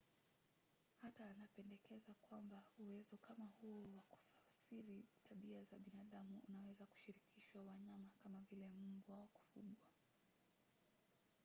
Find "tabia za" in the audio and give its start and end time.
5.23-5.79